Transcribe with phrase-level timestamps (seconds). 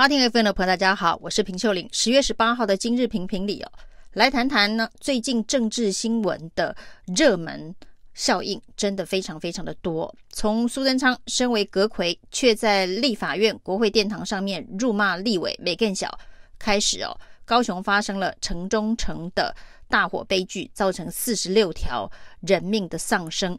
[0.00, 1.86] 好，听 FM 的朋友，大家好，我是平秀玲。
[1.92, 3.70] 十月十八号的今日评评里哦，
[4.14, 6.74] 来谈谈呢最近政治新闻的
[7.14, 7.74] 热门
[8.14, 10.16] 效应，真的非常非常的多。
[10.30, 16.18] 从苏贞昌身为阁魁，却在立法院国会殿堂上面辱骂立委没更小
[16.58, 17.14] 开始哦，
[17.44, 19.54] 高雄发生了城中城的
[19.86, 22.10] 大火悲剧，造成四十六条
[22.40, 23.58] 人命的丧生。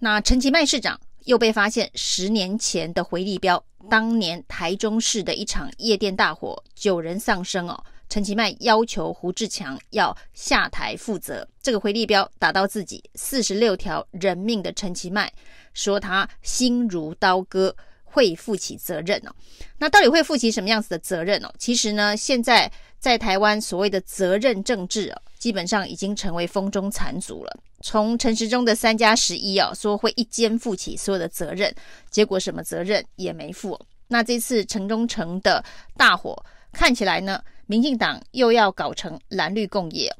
[0.00, 3.62] 那陈其迈市长又被发现十年前的回力镖。
[3.90, 7.84] 当年台中市的一场夜店大火，九人丧生哦。
[8.08, 15.32] 陈其迈要求胡志强要下台负责，这个回力镖打到自己四十六条人命的陈其迈
[15.72, 19.34] 说他心如刀割，会负起责任哦。
[19.78, 21.50] 那到底会负起什么样子的责任哦？
[21.58, 27.52] 其实呢，现在在台湾所谓的责任政治哦，基本上已经成为风中残烛了。
[27.80, 31.74] 从陈时中的三加十一啊，说会一肩负起所有的责任，
[32.10, 33.76] 结果什么责任也没负。
[34.06, 35.60] 那这次城中城的
[35.96, 40.14] 大火，看起来呢，民进党又要搞成蓝绿共业。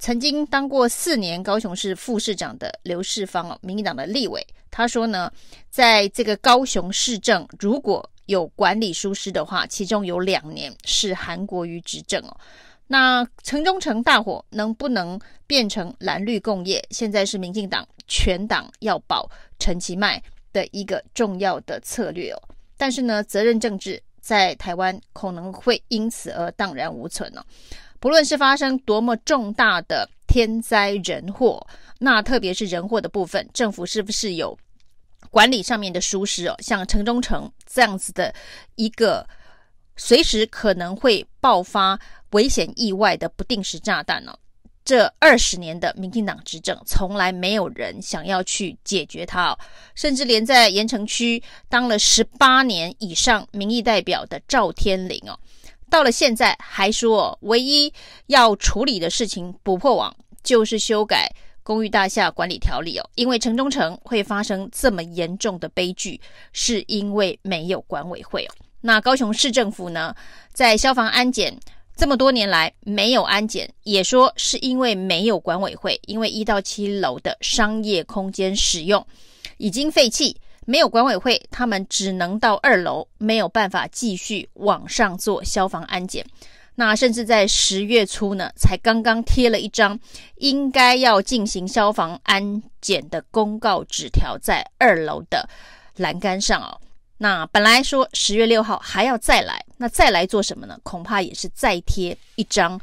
[0.00, 5.32] 曾经当过四年高雄市副市长的刘世芳哦，民进党的立委，他说呢，
[5.70, 12.36] 在这个高雄市政如果有管理疏失的话，其中有两年是韩国瑜执政哦。
[12.92, 16.84] 那城中城大火能不能变成蓝绿共业？
[16.90, 20.20] 现在是民进党全党要保陈其迈
[20.52, 22.42] 的一个重要的策略哦。
[22.76, 27.44] 但是呢，责任政治在台湾可能会因此而荡然无存哦。
[28.00, 31.64] 不论是发生多么重大的天灾人祸，
[32.00, 34.58] 那特别是人祸的部分，政府是不是有
[35.30, 36.56] 管理上面的疏失哦？
[36.58, 38.34] 像城中城这样子的
[38.74, 39.24] 一个。
[39.96, 42.00] 随时可能会爆发
[42.30, 44.38] 危险意外的不定时炸弹呢、哦？
[44.82, 49.58] 这二十年的民进党执政，从来没有人想要去解决它、哦。
[49.94, 55.38] 甚至连在盐城区当了十八年以上民意代表的赵天麟哦，
[55.90, 57.92] 到了现在还说，唯一
[58.26, 61.30] 要处理的事情不破网，就是修改
[61.62, 63.10] 公寓大厦管理条例哦。
[63.14, 66.20] 因为城中城会发生这么严重的悲剧，
[66.52, 68.54] 是因为没有管委会哦。
[68.80, 70.14] 那高雄市政府呢，
[70.52, 71.56] 在消防安检
[72.00, 79.06] 这么多年来没有安检，也说是因为没有管委会，因为一到七楼的商业空间使用
[79.58, 80.34] 已经废弃，
[80.64, 86.24] 没有管委会，他们只能到二楼，没有办法继续往上做消防安检。
[86.74, 90.00] 那甚至在十月初呢，才刚刚贴了一张
[90.36, 95.46] 应该要进行消防安检的公告纸条在二楼的
[95.96, 96.80] 栏杆上哦。
[97.22, 100.80] 那本来说十月六号还要再来，那再来做什么呢？
[100.82, 102.80] 恐怕也是再贴一张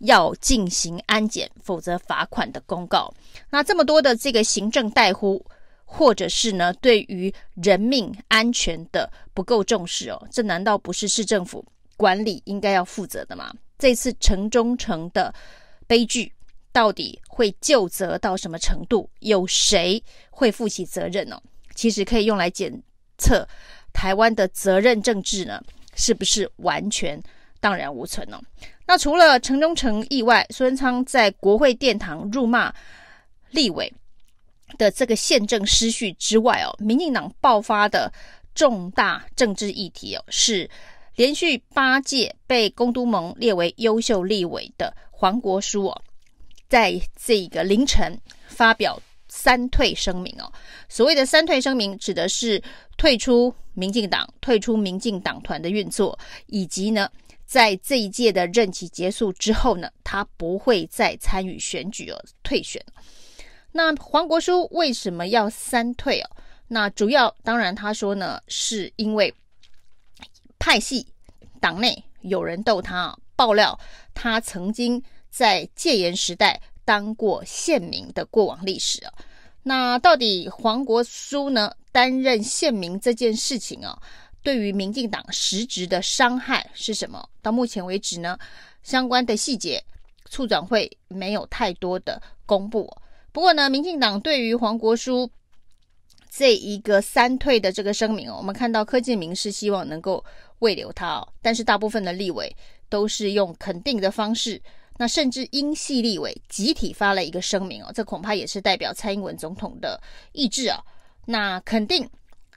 [0.00, 3.10] 要进行安检，否则罚款的公告。
[3.48, 5.42] 那这么多的这个行政怠忽，
[5.86, 11.64] 或者是呢对于人命安全的不够重视哦，这难道不是市政府
[11.96, 13.50] 管理应该要负责的吗？
[13.78, 15.34] 这次城中城的
[15.86, 16.30] 悲剧
[16.72, 19.08] 到底会就责到什么程度？
[19.20, 21.40] 有谁会负起责任呢？
[21.74, 22.82] 其实可以用来检
[23.16, 23.48] 测。
[23.98, 25.60] 台湾的责任政治呢，
[25.96, 27.20] 是不是完全
[27.58, 28.40] 荡然无存呢？
[28.86, 32.72] 那除了城中城意外，苏贞昌在国会殿堂辱骂
[33.50, 33.92] 立委
[34.78, 38.12] 的这个宪政失序之外哦，民进党爆发的
[38.54, 40.70] 重大政治议题哦，是
[41.16, 46.02] 连续八届被公都盟列为优秀立委的黄国书哦，
[46.68, 48.16] 在这个凌晨
[48.46, 49.02] 发表。
[49.28, 50.50] 三退声明哦，
[50.88, 52.62] 所谓的三退声明指的是
[52.96, 57.10] 退出民进党、退出民进党团的运作，以及呢，
[57.44, 62.82] 在这一届的任期结束之后呢，他不会再参与选举哦，退选。
[63.70, 66.30] 那黄国书为什么要三退哦？
[66.66, 69.32] 那主要当然他说呢，是因为
[70.58, 71.06] 派系
[71.60, 73.78] 党内有人逗他，爆料
[74.14, 76.60] 他曾经在戒严时代。
[76.88, 79.12] 当过县民的过往历史啊，
[79.64, 84.00] 那到底黄国书呢担任县民这件事情啊，
[84.42, 87.28] 对于民进党实质的伤害是什么？
[87.42, 88.38] 到目前为止呢，
[88.82, 89.84] 相关的细节，
[90.30, 92.90] 促转会没有太多的公布。
[93.32, 95.30] 不过呢，民进党对于黄国书
[96.30, 100.24] 这一个三退的这个声明，我们看到柯建铭是希望能够
[100.60, 102.56] 慰留他哦，但是大部分的立委
[102.88, 104.58] 都是用肯定的方式。
[104.98, 109.98] 那甚至英系立委集体发了一个声明哦，这恐怕也是代表蔡英文总统的
[110.32, 110.78] 意志啊。
[111.24, 112.06] 那肯定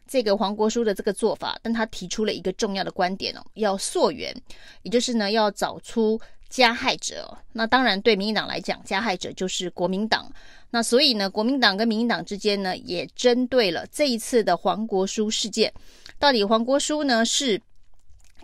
[0.08, 4.36] 这个黄国书的这个做法，但他提出了一个重要的观点哦，要溯源，
[4.82, 7.38] 也就是呢要找出加害者。
[7.54, 10.30] 那当然对民进党来讲，加害者就是国民党。
[10.72, 15.72] 那所以呢，国民党跟民进党之间呢，也针对了这一次的黄国书事件，
[16.18, 17.62] 到底黄国书呢是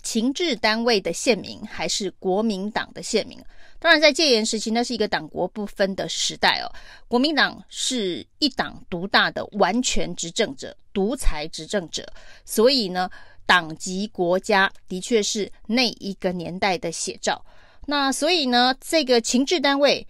[0.03, 3.41] 情治单位的县民还是国民党的县民？
[3.79, 6.65] 当然，在戒严时期，那是一个党国不分的时代哦。
[7.07, 12.03] 国民党是一党独大的完全执政者、独裁执政者，
[12.43, 13.07] 所以呢，
[13.45, 17.45] 党及国家的确是那一个年代的写照。
[17.85, 20.05] 那所以呢，这个情治单位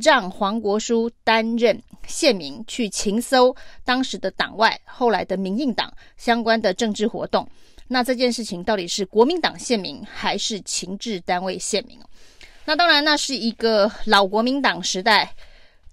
[0.00, 3.54] 让黄国书担任县民去情搜
[3.84, 7.46] 当时的党外、后来的民进党相关的政治活动。
[7.88, 11.98] 那这件事情到底是国民党县民还是情治单位县民？
[12.66, 15.34] 那当然，那是一个老国民党时代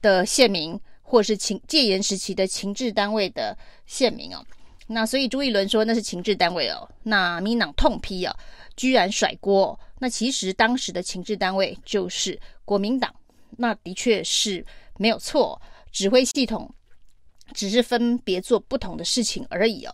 [0.02, 4.46] 的县民，或是情戒严时期的情治单位的县民哦。
[4.88, 6.90] 那所以朱一伦说那是情治单位哦。
[7.04, 8.36] 那民党痛批哦，
[8.76, 9.78] 居然甩锅。
[10.00, 13.14] 那其实当时的情治单位就是国民党，
[13.58, 14.66] 那的确是
[14.98, 16.74] 没有错，指挥系统
[17.54, 19.94] 只是分别做不同的事情而已哦。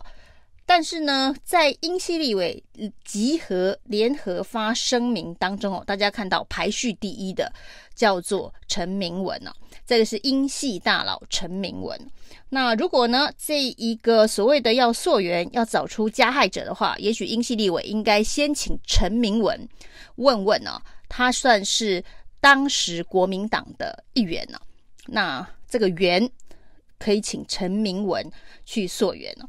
[0.68, 2.62] 但是呢，在英系立委
[3.02, 7.50] 集合联合发声明当中哦，大家看到排序第一的
[7.94, 9.50] 叫做陈明文哦，
[9.86, 11.98] 这个是英系大佬陈明文。
[12.50, 19.66] 那如果呢，这一个所谓的要溯源，要找出加害者的话，也许英系立委应该先请陈明文
[20.16, 20.78] 问问呢，
[21.08, 22.04] 他算是
[22.42, 24.60] 当时国民党的一员呢？
[25.06, 26.30] 那这个源
[26.98, 28.30] 可以请陈明文
[28.66, 29.48] 去溯源呢？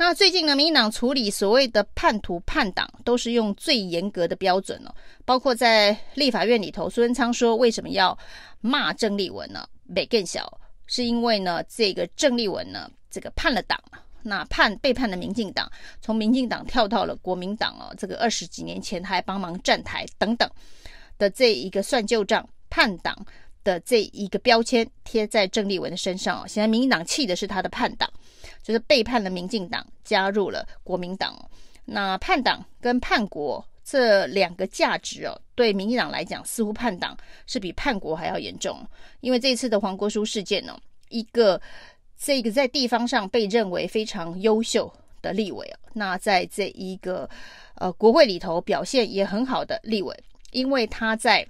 [0.00, 4.94] 那最近呢，民进党处理所谓的叛徒叛党，都是用最严格的标准哦。
[5.26, 8.18] 包括在立法院里头，苏贞昌说为什么要
[8.62, 9.68] 骂郑丽文呢？
[9.94, 13.78] 北更小是因为呢，这个郑丽文呢，这个叛了党，
[14.22, 15.70] 那叛背叛了民进党，
[16.00, 17.94] 从民进党跳到了国民党哦。
[17.98, 20.50] 这个二十几年前他还帮忙站台等等
[21.18, 23.14] 的这一个算旧账叛党
[23.70, 26.46] 的这一个标签贴在郑丽文的身上哦。
[26.46, 28.10] 显然民进党气的是他的叛党。
[28.62, 31.34] 就是背叛了民进党，加入了国民党。
[31.86, 38.86] 那叛党跟叛国这两个价值哦，对民进党来讲，似乎叛党是比叛国还要严重。
[39.20, 40.78] 因为这次的黄国书事件呢，
[41.08, 41.60] 一个
[42.18, 47.28] 这个在地方上被认为非常优秀的立委哦，那在这一个
[47.76, 50.14] 呃国会里头表现也很好的立委，
[50.52, 51.44] 因为他在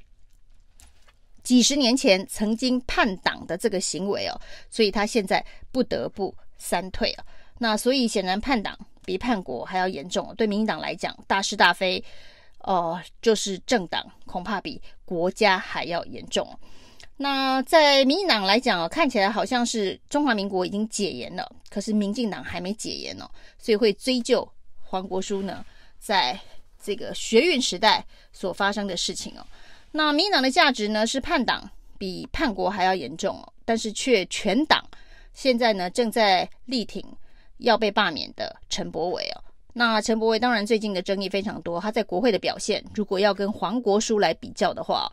[1.43, 4.41] 几十年前曾经叛党的这个行为哦，
[4.71, 6.35] 所以他现在不得不。
[6.63, 7.25] 三退啊，
[7.57, 10.35] 那所以显然叛党比叛国还要严重。
[10.37, 11.99] 对民进党来讲，大是大非，
[12.59, 16.47] 哦、呃，就是政党恐怕比国家还要严重。
[17.17, 23.27] 那在民进党来讲啊，看起来好像是中华民国已经解严了，可是民进党还没解严哦，
[23.59, 24.47] 所以会追究
[24.83, 25.65] 黄国书呢，
[25.99, 26.39] 在
[26.79, 28.05] 这个学运时代
[28.35, 29.47] 所发生的事情哦。
[29.93, 34.85] 那民进党的价值呢，是叛党比叛国还要严重哦，但是却全党。
[35.33, 37.05] 现在呢，正在力挺
[37.59, 39.45] 要被罢免的陈柏惟哦。
[39.73, 45.11] 那陈柏惟当然最近的争议非常多，他在国会的表现，如果要跟黄国书来比较的话，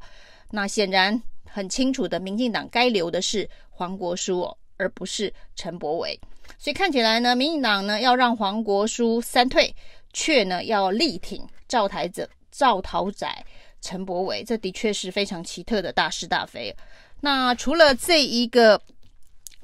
[0.52, 6.20] 那显然很清楚的，民进党该留的是黄国书哦，而不是陈柏惟。
[6.58, 9.74] 所以看起来呢，民进党呢要让黄国书三退，
[10.14, 13.28] 却呢要力挺赵台子赵桃仔
[13.82, 16.76] 陈柏伟，这的确是非常奇特的大是大非。
[17.22, 18.82] 那除了这一个。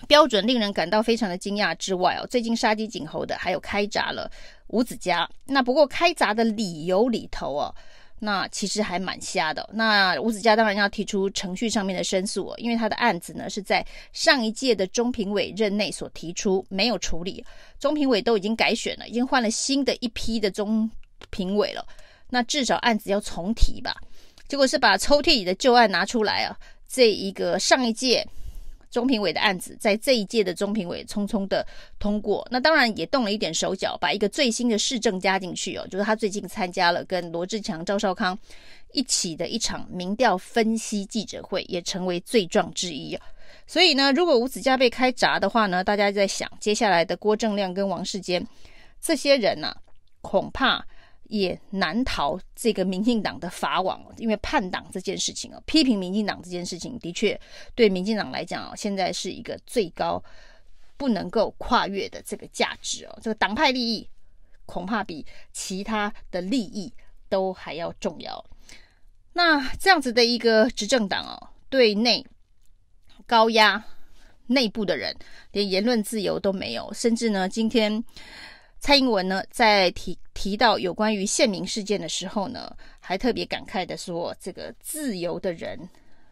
[0.06, 4.30] 标准令人感到非常的惊讶之外哦，最近杀鸡儆猴的还有开闸了
[4.68, 5.25] 吴子嘉。
[5.45, 7.74] 那不过开闸的理由里头哦，
[8.19, 9.70] 那其实还蛮瞎的。
[9.72, 17.41] 那吴子嘉当然要提出程序上面的申诉哦，因为他的案子呢是在上一届的中评委任内所提出，没有处理。
[17.79, 20.91] 中评委都已经改选了，已经换了新的一批的中
[21.29, 21.88] 评委了。
[22.33, 23.95] 那至少案子要重提吧？
[24.47, 28.27] 结果是把抽屉里的旧案拿出来啊，这一个上一届。
[28.89, 31.65] 中评委的案子在这一届的中评委匆匆的
[31.97, 38.37] 通过，那当然也动了一点手脚，把一个最新的市政加进去哦，就是他最近参加了跟罗志强、赵少康
[38.91, 43.17] 一起的一场民调分析记者会，也成为罪状之一。
[43.65, 48.45] 所以呢，如果吴子嘉被开闸的话呢，大家在想接下来的郭正亮跟王世坚
[49.01, 49.77] 这些人呢、啊，
[50.21, 50.85] 恐怕。
[51.33, 57.39] 也难逃这个民进党的法网，因为叛党这件事情哦，批评民进党这件事情的确
[57.73, 60.23] 对民进党来讲哦，现在是一个最高
[60.95, 64.07] 不能够跨越的这个价值哦，这个党派利益
[64.67, 66.93] 恐怕比其他的利益
[67.29, 68.45] 都还要重要。
[69.33, 72.23] 那这样子的一个执政党哦，对内
[73.25, 73.83] 高压
[74.45, 75.15] 内部的人，
[75.51, 78.03] 连言论自由都没有，甚至呢，今天。
[78.83, 85.79] 蔡英文呢，在提提到有关于县民事件的时候呢，还特别感慨的说：“这个自由的人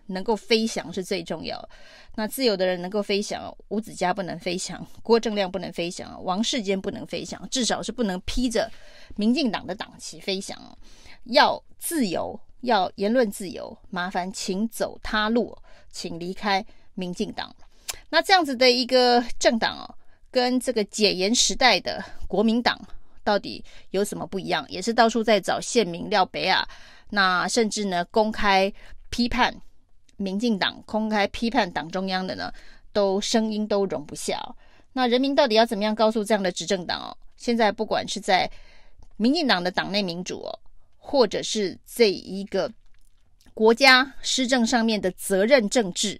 [0.07, 1.69] 能够飞翔是最重要。
[2.13, 8.69] 那自由的人能够飞翔，吴子嘉不能飞翔，郭正亮不能飞翔，王世坚不能飞翔，至少是不能披着
[9.15, 10.77] 民进党的党旗飞翔。
[11.27, 15.57] 要自由，要言论自由，麻烦请走他路，
[15.89, 16.65] 请离开
[16.95, 17.55] 民进党。
[18.09, 19.95] 那这样子的一个政党哦，
[20.31, 22.79] 跟这个解严时代的国民党
[23.23, 24.65] 到底有什么不一样？
[24.69, 26.67] 也是到处在找县民廖北亚，
[27.09, 28.73] 那甚至呢公开
[29.09, 29.55] 批判
[30.17, 32.51] 民进党，公开批判党中央的呢，
[32.93, 34.41] 都声音都容不下。
[34.93, 37.17] 那人民到底要怎么样告诉这样的执政党哦？
[37.35, 38.49] 现在不管是在
[39.17, 40.59] 民进党的党内民主哦，
[40.97, 42.71] 或者是这一个
[43.53, 46.19] 国家施政上面的责任政治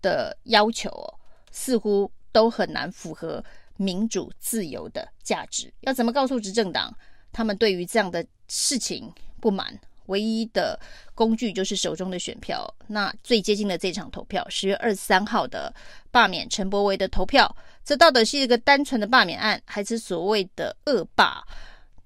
[0.00, 1.14] 的要求哦，
[1.50, 3.44] 似乎都很难符合。
[3.78, 6.94] 民主自由的价值要怎么告诉执政党，
[7.32, 9.10] 他们对于这样的事情
[9.40, 9.76] 不满？
[10.06, 10.78] 唯一的
[11.14, 12.72] 工具就是手中的选票。
[12.86, 15.74] 那最接近的这场投票，十月二十三号的
[16.10, 21.42] 罢免陈柏惟的投票，这到底是一个单纯的罢免案，还是所谓的恶霸？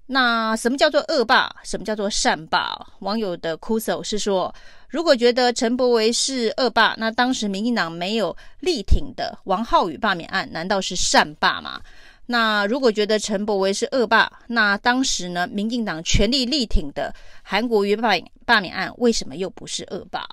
[0.09, 1.53] 那什么叫做恶霸？
[1.63, 2.75] 什么叫做善霸？
[2.99, 4.53] 网友的哭诉是说，
[4.87, 11.81] 如果觉得陈柏惟是恶霸，那当时民进党没有力挺的王浩宇罢免案，难道是善霸吗？
[12.25, 20.25] 那如果觉得陈柏惟是恶霸，那当时呢，民进党全力力挺的韩国瑜罢免罢免案，为什么又不是恶霸？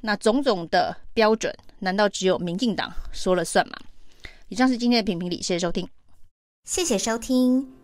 [0.00, 3.76] 那种种的标准，难道只有民进党说了算吗？
[4.48, 5.86] 以上是今天的评评理，谢谢收听，
[6.64, 7.83] 谢谢收听。